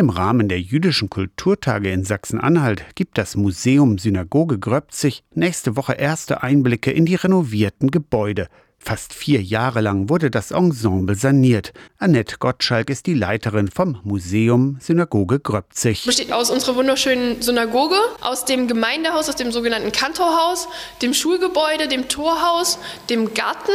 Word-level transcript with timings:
Im 0.00 0.08
Rahmen 0.08 0.48
der 0.48 0.58
jüdischen 0.58 1.10
Kulturtage 1.10 1.90
in 1.90 2.04
Sachsen-Anhalt 2.04 2.94
gibt 2.94 3.18
das 3.18 3.36
Museum 3.36 3.98
Synagoge 3.98 4.58
Gröbzig 4.58 5.24
nächste 5.34 5.76
Woche 5.76 5.92
erste 5.92 6.42
Einblicke 6.42 6.90
in 6.90 7.04
die 7.04 7.16
renovierten 7.16 7.90
Gebäude. 7.90 8.48
Fast 8.82 9.12
vier 9.12 9.42
Jahre 9.42 9.82
lang 9.82 10.08
wurde 10.08 10.30
das 10.30 10.50
Ensemble 10.50 11.14
saniert. 11.14 11.74
Annette 11.98 12.38
Gottschalk 12.38 12.88
ist 12.88 13.06
die 13.06 13.12
Leiterin 13.12 13.68
vom 13.68 14.00
Museum 14.04 14.78
Synagoge 14.80 15.38
Gröbzig. 15.38 16.06
Besteht 16.06 16.32
aus 16.32 16.50
unserer 16.50 16.76
wunderschönen 16.76 17.42
Synagoge, 17.42 17.96
aus 18.22 18.46
dem 18.46 18.68
Gemeindehaus, 18.68 19.28
aus 19.28 19.36
dem 19.36 19.52
sogenannten 19.52 19.92
Kantorhaus, 19.92 20.66
dem 21.02 21.12
Schulgebäude, 21.12 21.88
dem 21.88 22.08
Torhaus, 22.08 22.78
dem 23.10 23.34
Garten 23.34 23.70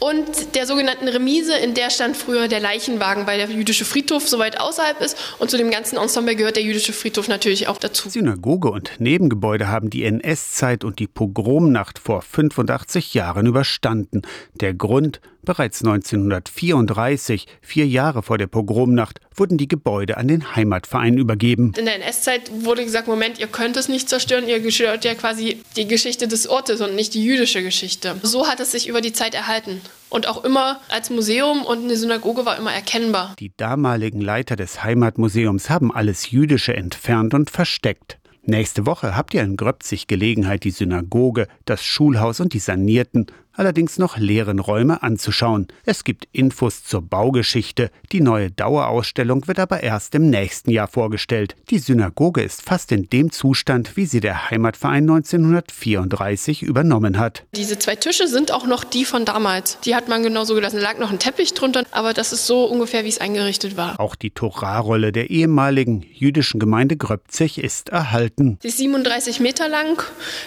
und 0.00 0.56
der 0.56 0.66
sogenannten 0.66 1.06
Remise, 1.06 1.56
in 1.56 1.74
der 1.74 1.90
stand 1.90 2.16
früher 2.16 2.48
der 2.48 2.58
Leichenwagen, 2.58 3.28
weil 3.28 3.38
der 3.38 3.48
jüdische 3.48 3.84
Friedhof 3.84 4.28
so 4.28 4.40
weit 4.40 4.60
außerhalb 4.60 5.00
ist. 5.00 5.16
Und 5.38 5.50
zu 5.50 5.56
dem 5.56 5.70
ganzen 5.70 5.98
Ensemble 5.98 6.34
gehört 6.34 6.56
der 6.56 6.64
jüdische 6.64 6.92
Friedhof 6.92 7.28
natürlich 7.28 7.68
auch 7.68 7.78
dazu. 7.78 8.08
Synagoge 8.08 8.72
und 8.72 8.90
Nebengebäude 8.98 9.68
haben 9.68 9.88
die 9.88 10.02
NS-Zeit 10.02 10.82
und 10.82 10.98
die 10.98 11.06
Pogromnacht 11.06 12.00
vor 12.00 12.22
85 12.22 13.14
Jahren 13.14 13.46
überstanden. 13.46 14.22
Der 14.60 14.74
Grund, 14.74 15.20
bereits 15.42 15.84
1934, 15.84 17.46
vier 17.62 17.86
Jahre 17.86 18.24
vor 18.24 18.38
der 18.38 18.48
Pogromnacht, 18.48 19.20
wurden 19.34 19.56
die 19.56 19.68
Gebäude 19.68 20.16
an 20.16 20.26
den 20.26 20.56
Heimatverein 20.56 21.16
übergeben. 21.16 21.72
In 21.78 21.84
der 21.84 21.94
NS-Zeit 21.96 22.50
wurde 22.64 22.84
gesagt, 22.84 23.06
Moment, 23.06 23.38
ihr 23.38 23.46
könnt 23.46 23.76
es 23.76 23.88
nicht 23.88 24.08
zerstören, 24.08 24.48
ihr 24.48 24.58
gestört 24.58 25.04
ja 25.04 25.14
quasi 25.14 25.62
die 25.76 25.86
Geschichte 25.86 26.26
des 26.26 26.48
Ortes 26.48 26.80
und 26.80 26.96
nicht 26.96 27.14
die 27.14 27.24
jüdische 27.24 27.62
Geschichte. 27.62 28.16
So 28.22 28.48
hat 28.48 28.58
es 28.58 28.72
sich 28.72 28.88
über 28.88 29.00
die 29.00 29.12
Zeit 29.12 29.34
erhalten. 29.34 29.80
Und 30.10 30.26
auch 30.26 30.44
immer 30.44 30.80
als 30.88 31.10
Museum 31.10 31.64
und 31.64 31.84
eine 31.84 31.96
Synagoge 31.96 32.44
war 32.44 32.56
immer 32.56 32.72
erkennbar. 32.72 33.34
Die 33.38 33.52
damaligen 33.56 34.20
Leiter 34.20 34.56
des 34.56 34.82
Heimatmuseums 34.82 35.70
haben 35.70 35.94
alles 35.94 36.30
Jüdische 36.30 36.74
entfernt 36.74 37.34
und 37.34 37.50
versteckt. 37.50 38.18
Nächste 38.42 38.86
Woche 38.86 39.14
habt 39.14 39.34
ihr 39.34 39.42
in 39.42 39.58
Gröbzig 39.58 40.06
Gelegenheit, 40.06 40.64
die 40.64 40.70
Synagoge, 40.70 41.48
das 41.66 41.84
Schulhaus 41.84 42.40
und 42.40 42.54
die 42.54 42.60
sanierten, 42.60 43.26
allerdings 43.58 43.98
noch 43.98 44.16
leeren 44.16 44.60
Räume 44.60 45.02
anzuschauen. 45.02 45.66
Es 45.84 46.04
gibt 46.04 46.28
Infos 46.32 46.84
zur 46.84 47.02
Baugeschichte. 47.02 47.90
Die 48.12 48.20
neue 48.20 48.50
Dauerausstellung 48.50 49.48
wird 49.48 49.58
aber 49.58 49.82
erst 49.82 50.14
im 50.14 50.30
nächsten 50.30 50.70
Jahr 50.70 50.86
vorgestellt. 50.86 51.56
Die 51.70 51.78
Synagoge 51.78 52.42
ist 52.42 52.62
fast 52.62 52.92
in 52.92 53.10
dem 53.10 53.32
Zustand, 53.32 53.96
wie 53.96 54.06
sie 54.06 54.20
der 54.20 54.50
Heimatverein 54.50 55.02
1934 55.02 56.62
übernommen 56.62 57.18
hat. 57.18 57.44
Diese 57.54 57.78
zwei 57.78 57.96
Tische 57.96 58.28
sind 58.28 58.52
auch 58.52 58.66
noch 58.66 58.84
die 58.84 59.04
von 59.04 59.24
damals. 59.24 59.78
Die 59.84 59.96
hat 59.96 60.08
man 60.08 60.22
genauso 60.22 60.54
gelassen. 60.54 60.76
Da 60.76 60.82
lag 60.82 60.98
noch 60.98 61.10
ein 61.10 61.18
Teppich 61.18 61.54
drunter, 61.54 61.84
aber 61.90 62.14
das 62.14 62.32
ist 62.32 62.46
so 62.46 62.64
ungefähr, 62.64 63.04
wie 63.04 63.08
es 63.08 63.20
eingerichtet 63.20 63.76
war. 63.76 63.98
Auch 63.98 64.14
die 64.14 64.30
Torahrolle 64.30 65.10
der 65.10 65.30
ehemaligen 65.30 66.06
jüdischen 66.12 66.60
Gemeinde 66.60 66.96
Gröbzig 66.96 67.58
ist 67.58 67.88
erhalten. 67.88 68.58
Sie 68.62 68.68
ist 68.68 68.78
37 68.78 69.40
Meter 69.40 69.68
lang. 69.68 70.00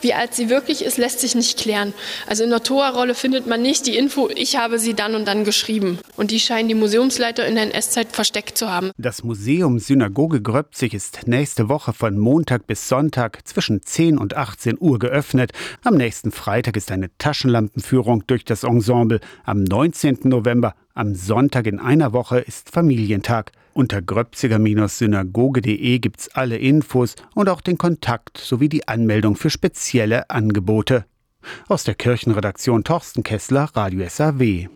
Wie 0.00 0.14
alt 0.14 0.34
sie 0.34 0.48
wirklich 0.48 0.84
ist, 0.84 0.96
lässt 0.96 1.20
sich 1.20 1.34
nicht 1.34 1.58
klären. 1.58 1.92
Also 2.26 2.44
in 2.44 2.50
der 2.50 2.62
Tora 2.62 2.93
Rolle 2.94 3.14
findet 3.14 3.46
man 3.46 3.60
nicht 3.60 3.86
die 3.86 3.96
Info, 3.96 4.30
ich 4.34 4.56
habe 4.56 4.78
sie 4.78 4.94
dann 4.94 5.14
und 5.14 5.26
dann 5.26 5.44
geschrieben. 5.44 5.98
Und 6.16 6.30
die 6.30 6.40
scheinen 6.40 6.68
die 6.68 6.74
Museumsleiter 6.74 7.46
in 7.46 7.56
der 7.56 7.64
NS-Zeit 7.64 8.12
versteckt 8.12 8.56
zu 8.56 8.70
haben. 8.70 8.92
Das 8.96 9.24
Museum 9.24 9.78
Synagoge 9.78 10.40
Gröbzig 10.40 10.94
ist 10.94 11.26
nächste 11.26 11.68
Woche 11.68 11.92
von 11.92 12.18
Montag 12.18 12.66
bis 12.66 12.88
Sonntag 12.88 13.46
zwischen 13.46 13.82
10 13.82 14.16
und 14.16 14.36
18 14.36 14.76
Uhr 14.78 14.98
geöffnet. 14.98 15.52
Am 15.82 15.96
nächsten 15.96 16.30
Freitag 16.30 16.76
ist 16.76 16.90
eine 16.90 17.10
Taschenlampenführung 17.18 18.24
durch 18.26 18.44
das 18.44 18.62
Ensemble. 18.62 19.20
Am 19.44 19.64
19. 19.64 20.20
November, 20.24 20.74
am 20.94 21.14
Sonntag 21.14 21.66
in 21.66 21.80
einer 21.80 22.12
Woche, 22.12 22.38
ist 22.38 22.70
Familientag. 22.70 23.52
Unter 23.72 24.00
gröbziger-synagoge.de 24.00 25.98
gibt's 25.98 26.28
alle 26.28 26.58
Infos 26.58 27.16
und 27.34 27.48
auch 27.48 27.60
den 27.60 27.76
Kontakt 27.76 28.38
sowie 28.38 28.68
die 28.68 28.86
Anmeldung 28.86 29.34
für 29.34 29.50
spezielle 29.50 30.30
Angebote. 30.30 31.06
Aus 31.68 31.84
der 31.84 31.94
Kirchenredaktion 31.94 32.84
Torsten 32.84 33.22
Kessler, 33.22 33.68
Radio 33.74 34.08
SAW. 34.08 34.68